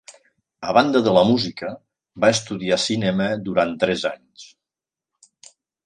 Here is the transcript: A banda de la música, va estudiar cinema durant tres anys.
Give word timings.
A 0.69 0.73
banda 0.77 1.01
de 1.07 1.13
la 1.17 1.23
música, 1.31 1.69
va 2.25 2.33
estudiar 2.37 2.81
cinema 2.87 3.31
durant 3.51 3.79
tres 3.85 4.09
anys. 4.15 4.51